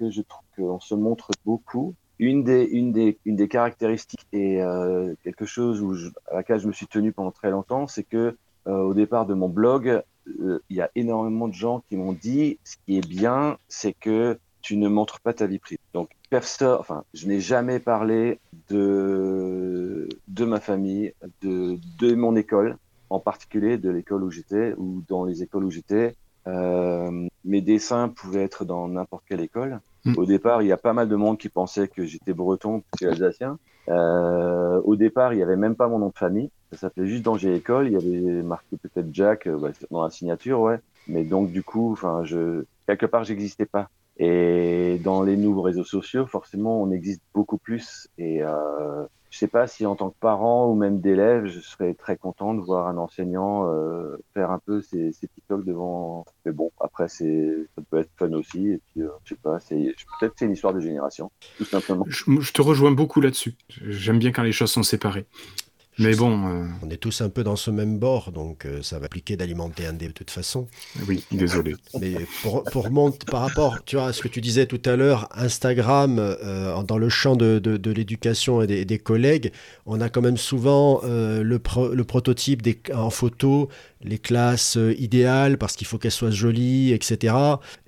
[0.00, 1.94] je trouve qu'on se montre beaucoup.
[2.18, 7.50] Une des, caractéristiques et euh, quelque chose à laquelle je me suis tenu pendant très
[7.50, 10.02] longtemps, c'est que euh, au départ de mon blog,
[10.40, 13.94] euh, il y a énormément de gens qui m'ont dit ce qui est bien, c'est
[13.94, 15.80] que tu ne montres pas ta vie privée.
[15.94, 20.06] Donc, personne, enfin, je n'ai jamais parlé de,
[20.38, 22.76] ma famille, de mon école,
[23.10, 26.16] en particulier de l'école où j'étais ou dans les écoles où j'étais.
[26.46, 29.80] Euh, mes dessins pouvaient être dans n'importe quelle école.
[30.04, 30.14] Hmm.
[30.16, 33.06] Au départ, il y a pas mal de monde qui pensait que j'étais breton que
[33.06, 33.58] alsacien.
[33.88, 36.50] Euh, au départ, il n'y avait même pas mon nom de famille.
[36.72, 37.88] Ça s'appelait juste Danger École.
[37.88, 40.78] Il y avait marqué peut-être Jack euh, dans la signature, ouais.
[41.08, 43.88] Mais donc, du coup, enfin, je, quelque part, j'existais pas.
[44.18, 48.08] Et dans les nouveaux réseaux sociaux, forcément, on existe beaucoup plus.
[48.18, 51.94] Et euh, je sais pas si en tant que parent ou même d'élève, je serais
[51.94, 56.24] très content de voir un enseignant euh, faire un peu ses, ses TikTok devant.
[56.44, 58.68] Mais bon, après, c'est, ça peut être fun aussi.
[58.68, 62.04] Et puis, euh, je sais pas, c'est, peut-être c'est une histoire de génération, tout simplement.
[62.08, 63.54] Je, je te rejoins beaucoup là-dessus.
[63.68, 65.26] J'aime bien quand les choses sont séparées.
[66.00, 66.48] Mais bon.
[66.48, 69.36] Euh, On est tous un peu dans ce même bord, donc euh, ça va appliquer
[69.36, 70.66] d'alimenter un dé de toute façon.
[71.06, 71.76] Oui, désolé.
[72.00, 74.96] Mais pour, pour monter par rapport tu vois, à ce que tu disais tout à
[74.96, 79.52] l'heure, Instagram, euh, dans le champ de, de, l'éducation et des, des, collègues,
[79.84, 83.68] on a quand même souvent le, le prototype des, en photo
[84.02, 87.34] les classes euh, idéales parce qu'il faut qu'elles soient jolies, etc.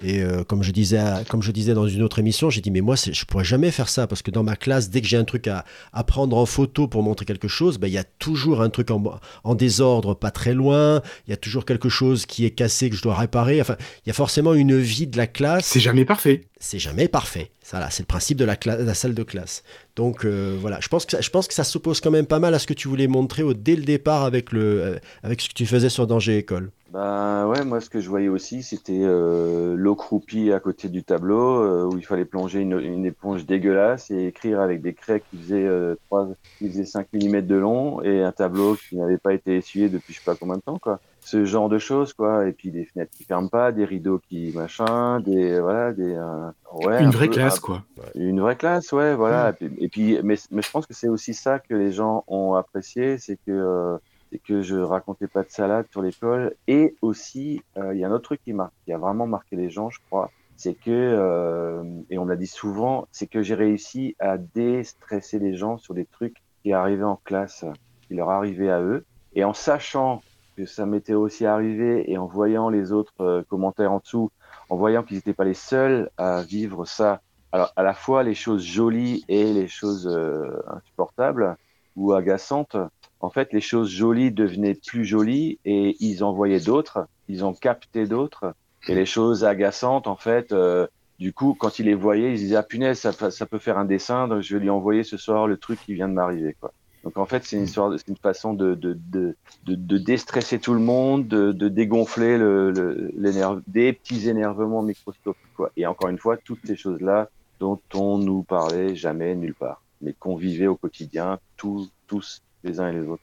[0.02, 2.80] Et euh, comme, je disais, comme je disais dans une autre émission, j'ai dit mais
[2.80, 5.24] moi je pourrais jamais faire ça parce que dans ma classe, dès que j'ai un
[5.24, 8.62] truc à, à, prendre en photo pour montrer quelque chose, ben, il y a toujours
[8.62, 9.02] un truc en,
[9.44, 12.96] en, désordre pas très loin, il y a toujours quelque chose qui est cassé que
[12.96, 13.60] je dois réparer.
[13.60, 15.64] Enfin, il y a forcément une vie de la classe.
[15.66, 16.42] C'est jamais parfait.
[16.58, 17.50] C'est jamais parfait.
[17.62, 19.62] Ça, c'est le principe de la, la, salle de classe.
[19.96, 22.38] Donc euh, voilà, je pense, que ça, je pense que ça s'oppose quand même pas
[22.38, 25.40] mal à ce que tu voulais montrer au, dès le départ avec, le, euh, avec
[25.40, 26.70] ce que tu faisais sur Danger École.
[26.90, 31.02] Bah ouais, moi ce que je voyais aussi, c'était euh, l'eau croupie à côté du
[31.02, 35.38] tableau où il fallait plonger une, une, éponge dégueulasse et écrire avec des craies qui
[35.38, 35.68] faisaient,
[36.08, 36.28] 3,
[36.58, 40.12] qui faisaient 5 mm de long et un tableau qui n'avait pas été essuyé depuis
[40.12, 41.00] je sais pas combien de temps quoi.
[41.24, 42.46] Ce genre de choses quoi.
[42.48, 46.50] Et puis des fenêtres qui ferment pas des rideaux qui machin des voilà des euh,
[46.72, 47.84] ouais une vraie classe quoi.
[48.14, 51.58] une vraie classe ouais voilà et, puis, mais, mais je pense que c'est aussi ça
[51.58, 53.98] que les gens ont apprécié c'est que euh,
[54.30, 56.54] c'est que je racontais pas de salade sur l'école.
[56.66, 59.56] Et aussi euh, il y a un autre truc qui marque qui a vraiment marqué
[59.56, 64.14] les gens je crois c'est que et on l'a dit souvent c'est que j'ai réussi
[64.20, 67.64] à déstresser les gens sur des trucs qui arrivaient en classe
[68.06, 69.04] qui leur arrivaient à eux.
[69.34, 70.22] Et en sachant
[70.56, 74.30] que ça m'était aussi arrivé et en voyant les autres euh, commentaires en dessous,
[74.68, 78.34] en voyant qu'ils n'étaient pas les seuls à vivre ça, alors à la fois les
[78.34, 81.56] choses jolies et les choses euh, insupportables
[81.96, 82.76] ou agaçantes,
[83.20, 87.54] en fait les choses jolies devenaient plus jolies et ils en voyaient d'autres, ils ont
[87.54, 88.54] capté d'autres
[88.88, 90.86] et les choses agaçantes en fait euh,
[91.22, 94.26] du coup, quand ils les voyaient, ils disaient ah punaise, ça, peut faire un dessin,
[94.26, 96.72] donc je vais lui envoyer ce soir le truc qui vient de m'arriver, quoi.
[97.04, 100.58] Donc en fait, c'est une histoire, c'est une façon de de, de, de, de, déstresser
[100.58, 105.54] tout le monde, de, dégonfler le, le des petits énervements microscopiques.
[105.56, 105.70] Quoi.
[105.76, 107.28] Et encore une fois, toutes ces choses-là
[107.62, 112.80] dont on nous parlait jamais nulle part, mais qu'on vivait au quotidien, tous, tous les
[112.80, 113.22] uns et les autres.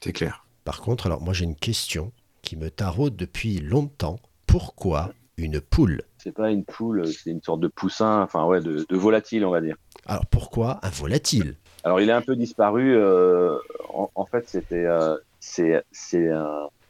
[0.00, 0.46] C'est clair.
[0.64, 4.18] Par contre, alors moi j'ai une question qui me taraude depuis longtemps.
[4.46, 6.00] Pourquoi une poule?
[6.16, 9.50] C'est pas une poule, c'est une sorte de poussin, enfin ouais, de, de volatile, on
[9.50, 9.76] va dire.
[10.06, 11.56] Alors pourquoi un volatile?
[11.82, 12.96] Alors, il est un peu disparu.
[12.96, 13.58] Euh,
[13.92, 16.30] en, en, fait, c'était, euh, c'est, c'est,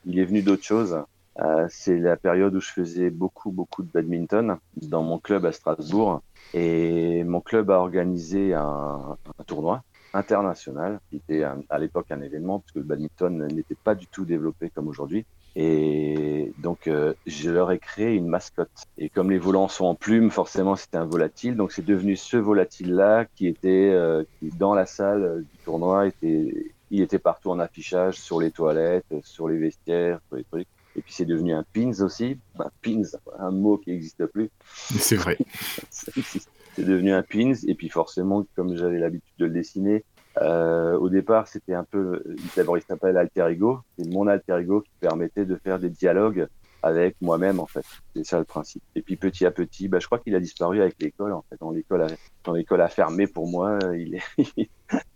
[0.06, 0.96] il est venu d'autre chose.
[1.40, 5.52] Euh, c'est la période où je faisais beaucoup, beaucoup de badminton dans mon club à
[5.52, 6.22] Strasbourg.
[6.52, 12.60] Et mon club a organisé un, un tournoi international, qui était à l'époque un événement,
[12.60, 15.26] puisque le badminton n'était pas du tout développé comme aujourd'hui.
[15.56, 18.86] Et donc, euh, je leur ai créé une mascotte.
[18.98, 21.56] Et comme les volants sont en plume, forcément, c'était un volatile.
[21.56, 26.06] Donc, c'est devenu ce volatile-là qui était euh, qui, dans la salle du tournoi.
[26.06, 30.68] Était, il était partout en affichage, sur les toilettes, sur les vestiaires, sur les trucs.
[31.04, 32.38] Et puis, c'est devenu un pins aussi.
[32.58, 33.02] Un pins,
[33.38, 34.50] un mot qui n'existe plus.
[34.64, 35.36] C'est vrai.
[35.90, 37.52] c'est devenu un pins.
[37.66, 40.04] Et puis, forcément, comme j'avais l'habitude de le dessiner,
[40.40, 42.22] euh, au départ, c'était un peu,
[42.56, 46.48] d'abord il s'appelle Alter Ego, c'est mon Alter Ego qui permettait de faire des dialogues
[46.82, 47.84] avec moi-même en fait.
[48.14, 48.82] C'est ça le principe.
[48.94, 51.56] Et puis petit à petit, bah, je crois qu'il a disparu avec l'école en fait.
[51.60, 52.06] Dans l'école, a,
[52.42, 54.68] dans l'école a fermé pour moi, il est,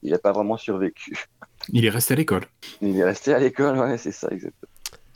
[0.03, 1.27] il n'a pas vraiment survécu.
[1.71, 2.45] Il est resté à l'école.
[2.81, 4.68] Il est resté à l'école, ouais, c'est ça exactement.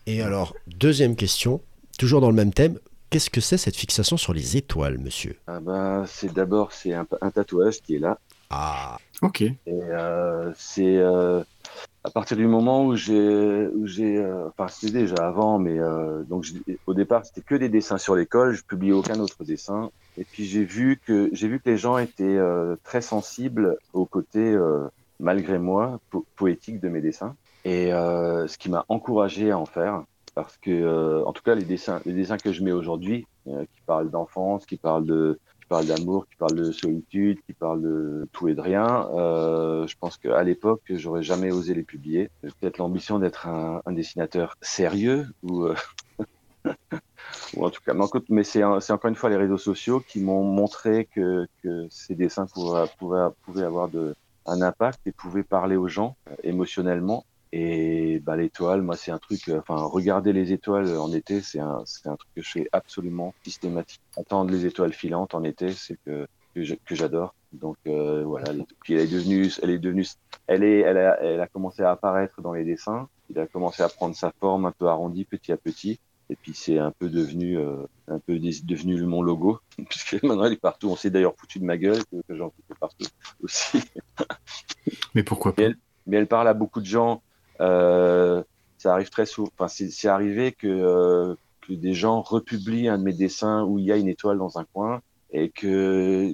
[0.06, 1.60] Et alors deuxième question,
[1.98, 2.78] toujours dans le même thème.
[3.10, 5.36] Qu'est-ce que c'est cette fixation sur les étoiles, monsieur?
[5.46, 8.18] Ah bah, C'est d'abord c'est un, un tatouage qui est là
[8.50, 8.98] ah.
[9.22, 9.40] Ok.
[9.40, 11.42] Et euh, c'est euh,
[12.04, 16.22] à partir du moment où j'ai, où j'ai, euh, enfin c'était déjà avant, mais euh,
[16.24, 16.46] donc
[16.86, 19.90] au départ c'était que des dessins sur l'école, je publiais aucun autre dessin.
[20.18, 24.04] Et puis j'ai vu que j'ai vu que les gens étaient euh, très sensibles au
[24.04, 24.56] côté,
[25.20, 26.00] malgré moi,
[26.36, 27.36] poétique de mes dessins.
[27.64, 32.01] Et ce qui m'a encouragé à en faire, parce que en tout cas les dessins,
[32.05, 35.38] les dessins que je mets aujourd'hui, qui parlent d'enfance, qui parlent de
[35.72, 39.09] parle d'amour, qui parle de solitude, qui parle de tout et de rien.
[39.14, 42.29] Euh, je pense qu'à l'époque, j'aurais jamais osé les publier.
[42.42, 45.75] Peut-être l'ambition d'être un, dessinateur sérieux ou, euh,
[47.57, 47.94] ou en tout cas,
[48.29, 52.44] mais c'est encore une fois les réseaux sociaux qui m'ont montré que, que, ces dessins
[52.44, 58.18] pouvaient, pouvaient, pouvaient avoir de, un impact et pouvaient parler aux gens euh, émotionnellement et
[58.20, 61.82] bah, l'étoile, moi, c'est un truc, euh, enfin, regarder les étoiles en été, c'est un,
[61.84, 64.00] c'est un truc que je fais absolument systématique.
[64.16, 67.34] Attendre les étoiles filantes en été, c'est que, que j'adore.
[67.52, 68.52] Donc, euh, voilà.
[68.82, 70.06] Puis elle est devenue, elle est devenue,
[70.46, 73.08] elle est, elle a, elle a commencé à apparaître dans les dessins.
[73.28, 76.00] Il a commencé à prendre sa forme un peu arrondie petit à petit.
[76.30, 79.58] Et puis c'est un peu devenu, euh, un peu devenu mon logo,
[79.90, 80.88] puisque maintenant il est partout.
[80.88, 83.06] On s'est d'ailleurs foutu de ma gueule que, j'en foutais partout
[83.42, 83.82] aussi.
[85.14, 85.64] Mais pourquoi pas
[86.06, 87.22] mais elle parle à beaucoup de gens
[87.62, 89.51] ça arrive très souvent.
[89.57, 93.85] Enfin, c'est arrivé que, euh, que des gens republient un de mes dessins où il
[93.85, 96.33] y a une étoile dans un coin et que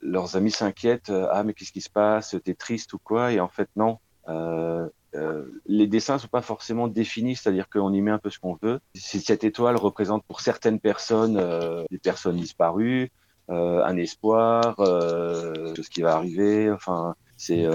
[0.00, 1.12] leurs amis s'inquiètent.
[1.30, 2.36] Ah, mais qu'est-ce qui se passe?
[2.44, 3.32] T'es triste ou quoi?
[3.32, 3.98] Et en fait, non.
[4.28, 8.38] Euh, euh, les dessins sont pas forcément définis, c'est-à-dire qu'on y met un peu ce
[8.38, 8.80] qu'on veut.
[8.94, 13.10] Cette étoile représente pour certaines personnes euh, des personnes disparues,
[13.50, 16.70] euh, un espoir, euh, ce qui va arriver.
[16.70, 17.66] Enfin, c'est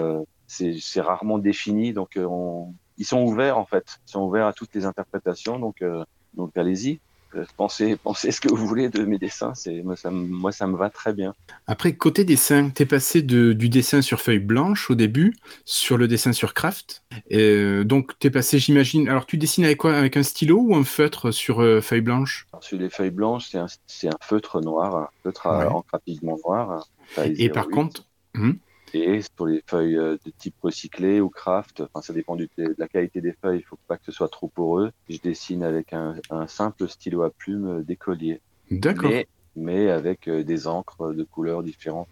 [0.47, 4.53] c'est rarement défini, donc euh, on, ils sont ouverts en fait, ils sont ouverts à
[4.53, 6.03] toutes les interprétations, donc euh,
[6.35, 6.99] donc allez-y.
[7.35, 10.67] Euh, pensez, pensez ce que vous voulez de mes dessins, c'est moi ça, moi ça
[10.67, 11.33] me va très bien.
[11.65, 16.07] Après côté dessin, t'es passé de, du dessin sur feuille blanche au début, sur le
[16.07, 17.03] dessin sur craft.
[17.29, 19.09] Et donc t'es passé, j'imagine.
[19.09, 19.95] Alors tu dessines avec quoi?
[19.95, 22.47] Avec un stylo ou un feutre sur feuille blanche?
[22.61, 23.67] Sur les feuilles blanches, c'est un,
[24.11, 26.87] un, feutre noir, un feutre à encre rapidement noir.
[27.17, 28.59] Et par contre, hum,
[28.93, 32.75] et sur les feuilles euh, de type recyclé ou craft, enfin, ça dépend du, de
[32.77, 34.91] la qualité des feuilles, il faut pas que ce soit trop poreux.
[35.09, 38.41] Je dessine avec un, un simple stylo à plume euh, d'écolier.
[38.71, 39.09] D'accord.
[39.09, 42.07] Mais, mais, avec euh, des encres de couleurs différentes.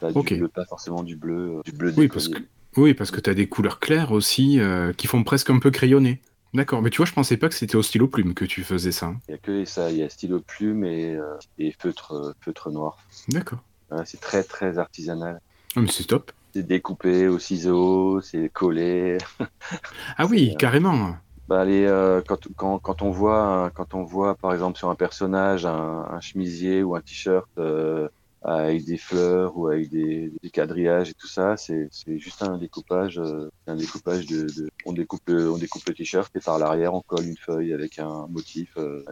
[0.00, 2.38] Pas, du bleu, pas forcément du bleu, du bleu oui, parce que,
[2.76, 4.58] oui, parce que tu as des couleurs claires aussi
[4.96, 6.22] qui font presque un peu crayonné.
[6.54, 8.92] D'accord, mais tu vois, je pensais pas que c'était au stylo plume que tu faisais
[8.92, 9.12] ça.
[9.28, 11.18] Il y a que ça, il y a stylo plume et,
[11.58, 12.96] et feutre, feutre noir.
[13.28, 13.62] D'accord.
[14.06, 15.38] c'est très très artisanal.
[15.76, 16.32] Ah, c'est top.
[16.52, 19.18] C'est découpé au ciseau, c'est collé.
[20.16, 21.16] ah oui, carrément.
[21.48, 24.94] Bah, les, euh, quand, quand, quand, on voit, quand on voit par exemple sur un
[24.94, 28.08] personnage un, un chemisier ou un t-shirt euh,
[28.42, 33.18] avec des fleurs ou avec des, des quadrillages et tout ça, c'est juste un découpage,
[33.18, 36.94] euh, un découpage de, de, on découpe le, on découpe le t-shirt et par l'arrière
[36.94, 39.04] on colle une feuille avec un motif, euh,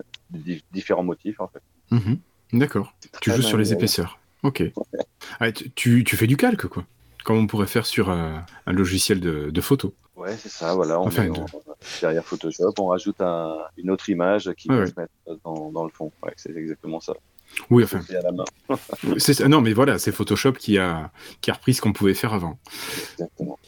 [0.73, 1.63] différents motifs en fait.
[1.91, 2.19] Mhm.
[2.53, 2.95] D'accord.
[3.21, 4.19] Tu joues sur les épaisseurs.
[4.43, 4.63] Ok.
[5.41, 6.85] Ah, tu, tu, fais du calque, quoi.
[7.25, 9.95] Comme on pourrait faire sur un, un logiciel de, de, photo.
[10.17, 11.01] Ouais, c'est ça, voilà.
[11.01, 11.47] On enfin, met, on,
[12.01, 14.87] derrière Photoshop, on rajoute un, une autre image qui va ouais.
[14.87, 15.13] se mettre
[15.45, 16.13] dans, dans le fond.
[16.23, 17.15] Ouais, c'est exactement ça.
[17.71, 18.01] Oui, enfin.
[18.11, 18.45] À la main.
[19.49, 22.59] non, mais voilà, c'est Photoshop qui a, qui a repris ce qu'on pouvait faire avant.
[23.13, 23.59] Exactement.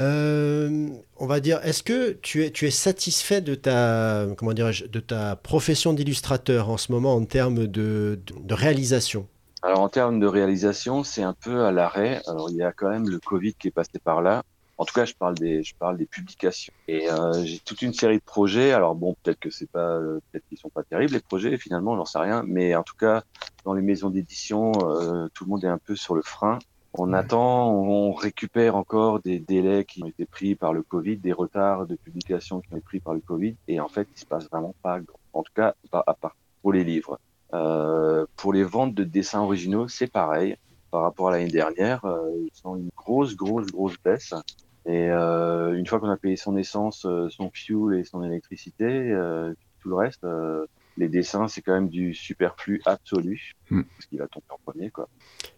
[0.00, 5.00] Euh, on va dire, est-ce que tu es, tu es satisfait de ta, comment de
[5.00, 9.28] ta profession d'illustrateur en ce moment en termes de, de, de réalisation?
[9.64, 12.20] Alors en termes de réalisation, c'est un peu à l'arrêt.
[12.26, 14.42] Alors il y a quand même le Covid qui est passé par là.
[14.76, 16.74] En tout cas, je parle des, je parle des publications.
[16.86, 18.72] Et euh, j'ai toute une série de projets.
[18.72, 21.56] Alors bon, peut-être que c'est pas, euh, peut-être qu'ils sont pas terribles les projets.
[21.56, 22.44] Finalement, j'en sais rien.
[22.46, 23.22] Mais en tout cas,
[23.64, 26.58] dans les maisons d'édition, euh, tout le monde est un peu sur le frein.
[26.92, 31.32] On attend, on récupère encore des délais qui ont été pris par le Covid, des
[31.32, 33.56] retards de publication qui ont été pris par le Covid.
[33.66, 34.98] Et en fait, il se passe vraiment pas,
[35.32, 37.18] en tout cas, à part pour les livres.
[37.54, 40.56] Euh, pour les ventes de dessins originaux, c'est pareil.
[40.90, 44.34] Par rapport à l'année dernière, euh, ils sont une grosse, grosse, grosse baisse.
[44.86, 48.84] Et euh, une fois qu'on a payé son essence, euh, son fuel et son électricité,
[48.84, 53.82] euh, tout le reste, euh, les dessins, c'est quand même du superflu absolu, mm.
[53.82, 55.08] parce qu'il va tomber en premier, quoi.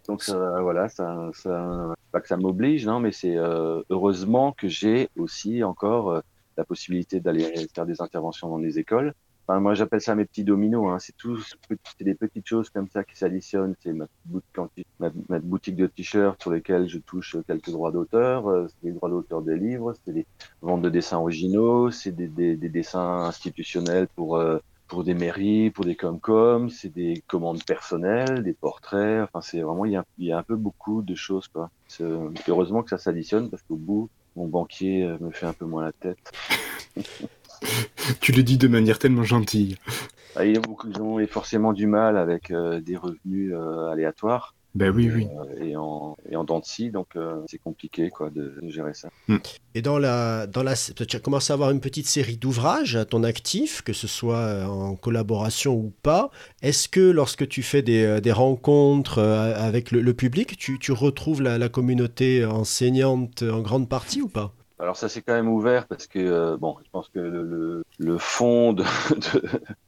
[0.06, 5.11] Donc ça, voilà, ça, ça, pas que ça m'oblige, non, mais c'est heureusement que j'ai
[5.16, 6.22] aussi encore
[6.56, 9.12] la possibilité d'aller faire des interventions dans des écoles
[9.48, 10.90] Enfin, moi, j'appelle ça mes petits dominos.
[10.90, 10.98] Hein.
[10.98, 13.76] C'est tout, c'est des petites choses comme ça qui s'additionnent.
[13.80, 14.06] C'est ma,
[14.98, 18.48] ma, boutique de t-shirts sur lesquelles je touche quelques droits d'auteur.
[18.48, 19.94] Euh, c'est les droits d'auteur des livres.
[20.04, 20.26] C'est des
[20.62, 21.92] ventes de dessins originaux.
[21.92, 26.68] C'est des, des, des, dessins institutionnels pour euh, pour des mairies, pour des comcom.
[26.68, 29.22] C'est des commandes personnelles, des portraits.
[29.22, 31.70] Enfin, c'est vraiment il y a, il y a un peu beaucoup de choses quoi.
[32.48, 35.92] Heureusement que ça s'additionne parce qu'au bout mon banquier me fait un peu moins la
[35.92, 36.18] tête.
[38.21, 39.77] tu le dis de manière tellement gentille.
[40.35, 43.55] Ah, il y a beaucoup de gens ont forcément du mal avec des revenus
[43.90, 44.55] aléatoires.
[44.77, 45.27] Ben oui, oui.
[45.35, 48.92] Euh, et, en, et en dents de scie, donc euh, c'est compliqué quoi, de, gérer
[48.92, 49.09] ça.
[49.27, 49.38] Hmm.
[49.75, 53.07] Et dans la, dans la, tu as commencé à avoir une petite série d'ouvrages à
[53.07, 56.31] ton actif, que ce soit euh, en collaboration ou pas.
[56.61, 61.57] Est-ce que lorsque tu fais des, des rencontres avec le, public, tu, tu retrouves la,
[61.57, 64.53] la communauté enseignante en grande partie ou pas?
[64.78, 68.18] Alors ça c'est quand même ouvert parce que euh, bon, je pense que le, le,
[68.18, 68.84] fond de,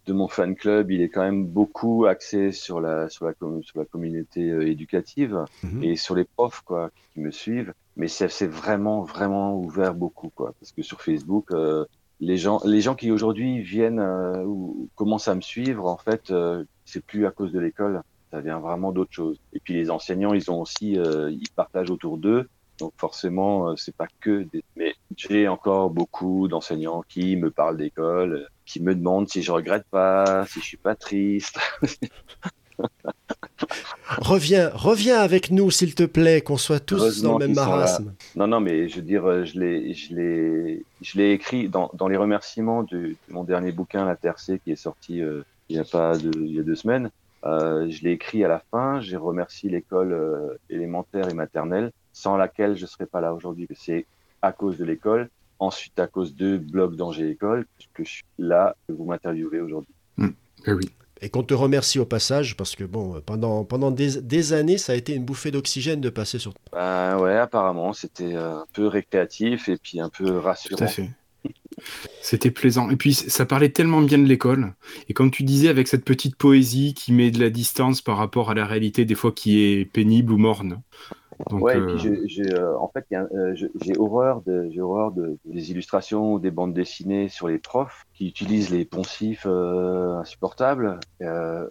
[0.07, 3.79] de, mon fan club, il est quand même beaucoup axé sur la sur la, sur
[3.79, 5.83] la communauté euh, éducative mhm.
[5.83, 7.75] et sur les profs quoi qui me suivent.
[7.97, 11.85] Mais c'est vraiment vraiment ouvert beaucoup quoi parce que sur Facebook, euh,
[12.21, 14.01] les gens les gens qui aujourd'hui viennent
[14.47, 16.33] ou commencent à me suivre en fait,
[16.87, 19.39] c'est plus à cause de l'école, ça vient vraiment d'autre chose.
[19.53, 22.49] Et puis les enseignants, ils ont aussi ils partagent autour d'eux
[22.79, 24.65] donc forcément, euh, c'est pas que des.
[25.19, 29.85] J'ai encore beaucoup d'enseignants qui me parlent d'école, euh, qui me demandent si je regrette
[29.91, 31.59] pas, si je suis pas triste.
[34.19, 38.15] reviens, reviens avec nous, s'il te plaît, qu'on soit tous dans le même marasme.
[38.37, 41.91] Non, non, mais je veux dire, euh, je l'ai, je l'ai, je l'ai écrit dans,
[41.95, 45.21] dans les remerciements de, mon dernier bouquin, La Terre C, qui est sorti
[45.69, 47.11] il y a pas de, il y a deux semaines.
[47.43, 49.01] je l'ai écrit à la fin.
[49.01, 53.67] J'ai remercié l'école élémentaire et maternelle sans laquelle je ne serais pas là aujourd'hui.
[53.75, 54.07] C'est
[54.43, 58.77] à cause de l'école, ensuite à cause de Blog d'Angers École, que je suis là,
[58.87, 59.95] que vous m'interviewez aujourd'hui.
[60.17, 60.29] Mmh.
[60.69, 60.91] oui.
[61.21, 64.95] Et qu'on te remercie au passage, parce que bon, pendant, pendant des, années, ça a
[64.95, 66.55] été une bouffée d'oxygène de passer sur.
[66.71, 70.77] Bah ouais, apparemment, c'était un peu récréatif et puis un peu rassurant.
[70.77, 71.11] Tout à fait.
[72.23, 72.91] C'était plaisant.
[72.91, 74.75] Et puis, ça parlait tellement bien de l'école.
[75.09, 78.51] Et comme tu disais, avec cette petite poésie qui met de la distance par rapport
[78.51, 80.83] à la réalité, des fois qui est pénible ou morne
[81.53, 85.37] ouais, et puis euh, j'ai, euh, en fait, euh, j'ai horreur, de, j'ai horreur de,
[85.45, 90.99] des illustrations ou des bandes dessinées sur les profs qui utilisent les poncifs insupportables.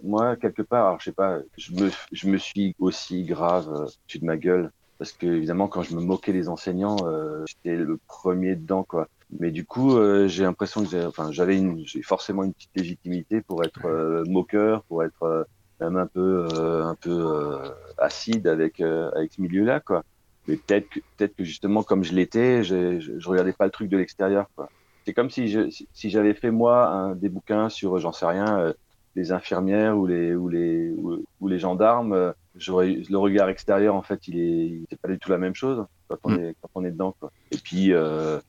[0.04, 4.20] moi, quelque part, alors je sais pas, je me, je me suis aussi grave dessus
[4.20, 6.98] de ma gueule parce que évidemment, quand je me moquais des enseignants,
[7.46, 9.08] j'étais le premier dedans, quoi.
[9.40, 13.42] Mais du coup, j'ai l'impression que j'ai, enfin, j'avais une, j'ai forcément une petite légitimité
[13.42, 15.46] pour être moqueur, pour être
[15.80, 20.04] même un peu euh, un peu euh, acide avec euh, avec ce milieu-là quoi.
[20.48, 23.90] Mais peut-être que peut-être que justement comme je l'étais, je, je, regardais pas le truc
[23.90, 24.70] de l'extérieur quoi.
[25.06, 28.74] C'est comme si je, si j'avais fait moi un, des bouquins sur j'en sais rien
[29.16, 30.94] les infirmières ou les ou les
[31.40, 35.32] ou, les gendarmes, j'aurais le regard extérieur en fait il est c'est pas du tout
[35.32, 36.40] la même chose quand on mm.
[36.40, 37.32] est quand on est dedans quoi.
[37.52, 38.40] Et puis euh,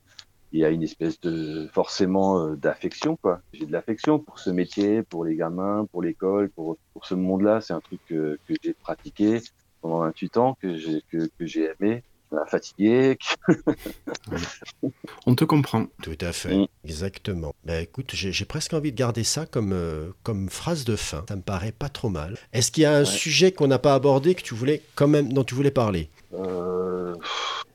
[0.53, 3.41] il y a une espèce de forcément euh, d'affection quoi.
[3.53, 7.61] J'ai de l'affection pour ce métier, pour les gamins, pour l'école, pour, pour ce monde-là.
[7.61, 9.41] C'est un truc que, que j'ai pratiqué
[9.81, 13.19] pendant 28 ans, que j'ai que, que j'ai aimé, qui m'a fatigué.
[15.27, 15.87] On te comprend.
[16.03, 16.67] Tout à fait, mm.
[16.85, 17.55] exactement.
[17.65, 21.25] Ben, écoute, j'ai presque envie de garder ça comme, euh, comme phrase de fin.
[21.29, 22.37] Ça me paraît pas trop mal.
[22.53, 25.33] Est-ce qu'il y a un sujet qu'on n'a pas abordé que tu voulais quand même
[25.33, 26.11] dont tu voulais parler?
[26.35, 27.15] Euh...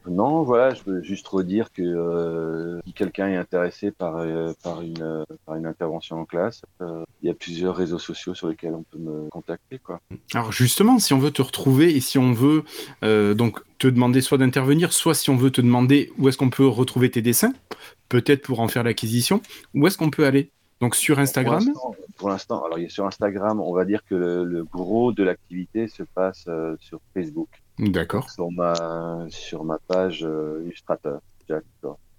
[0.05, 4.81] Non, voilà, je veux juste redire que euh, si quelqu'un est intéressé par, euh, par,
[4.81, 8.73] une, euh, par une intervention en classe, il y a plusieurs réseaux sociaux sur lesquels
[8.73, 9.79] on peut me contacter.
[9.79, 10.01] Quoi.
[10.33, 12.63] Alors justement, si on veut te retrouver et si on veut
[13.01, 16.67] donc te demander soit d'intervenir, soit si on veut te demander où est-ce qu'on peut
[16.67, 17.53] retrouver tes dessins,
[18.09, 19.41] peut-être pour en faire l'acquisition,
[19.73, 20.51] où est-ce qu'on peut aller?
[20.81, 21.63] Donc sur Instagram?
[22.17, 26.45] Pour l'instant, alors sur Instagram, on va dire que le, gros de l'activité se passe
[26.79, 27.47] sur Facebook.
[27.79, 28.29] D'accord.
[28.29, 31.19] Sur ma, sur ma page euh, Illustrateur.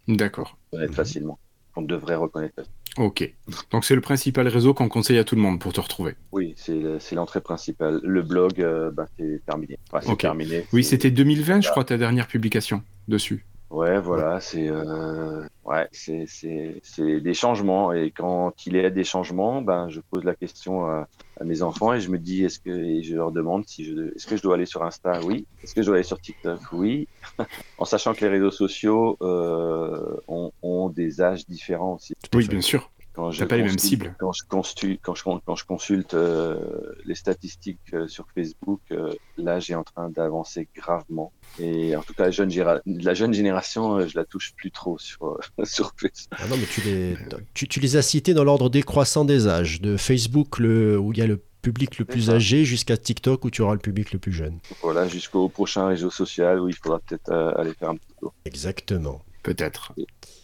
[0.08, 0.58] D'accord.
[0.72, 1.38] Reconnaître facilement.
[1.76, 2.78] On devrait reconnaître facilement.
[2.96, 3.34] Ok.
[3.72, 6.14] Donc c'est le principal réseau qu'on conseille à tout le monde pour te retrouver.
[6.30, 8.00] Oui, c'est l'entrée principale.
[8.02, 9.78] Le blog, euh, bah, c'est terminé.
[10.18, 10.64] terminé.
[10.72, 13.44] Oui, c'était 2020, je crois, ta dernière publication dessus.
[13.74, 19.02] Ouais, voilà, c'est euh, ouais, c'est c'est des changements et quand il y a des
[19.02, 21.08] changements, ben je pose la question à,
[21.44, 24.28] mes enfants et je me dis est-ce que et je leur demande si je est-ce
[24.28, 27.08] que je dois aller sur Insta, oui, est-ce que je dois aller sur TikTok, oui,
[27.78, 32.14] en sachant que les réseaux sociaux euh, ont, ont, des âges différents aussi.
[32.32, 32.92] Oui, bien sûr.
[33.14, 34.14] Quand je pas les mêmes cibles.
[34.18, 36.58] Quand je, consulte, quand je, quand je consulte euh,
[37.04, 41.32] les statistiques euh, sur Facebook, euh, là, j'ai en train d'avancer gravement.
[41.60, 42.50] Et en tout cas, la jeune,
[42.84, 46.38] la jeune génération, je la touche plus trop sur, sur Facebook.
[46.38, 47.16] Ah non, mais tu les,
[47.54, 49.80] tu, tu les as cités dans l'ordre décroissant des âges.
[49.80, 53.50] De Facebook, le, où il y a le public le plus âgé, jusqu'à TikTok, où
[53.50, 54.58] tu auras le public le plus jeune.
[54.82, 58.34] Voilà, jusqu'au prochain réseau social, où il faudra peut-être aller faire un petit tour.
[58.44, 59.22] Exactement.
[59.44, 59.92] Peut-être.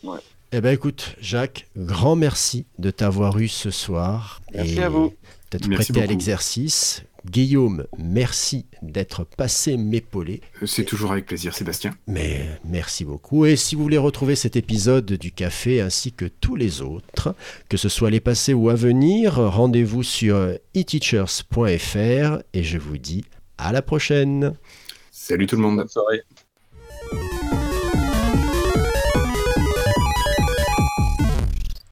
[0.05, 0.21] Ouais.
[0.53, 4.41] Eh ben écoute, Jacques, grand merci de t'avoir eu ce soir.
[4.53, 5.15] Merci à vous.
[5.53, 7.05] D'être prêté à l'exercice.
[7.25, 10.41] Guillaume, merci d'être passé m'épauler.
[10.67, 11.93] C'est toujours avec plaisir, Sébastien.
[12.09, 13.47] Mais merci beaucoup.
[13.47, 17.37] Et si vous voulez retrouver cet épisode du café ainsi que tous les autres,
[17.69, 20.37] que ce soit les passés ou à venir, rendez-vous sur
[20.75, 23.25] eteachers.fr et je vous dis
[23.57, 24.55] à la prochaine.
[25.13, 25.77] Salut tout le monde.
[25.77, 26.23] Bonne soirée.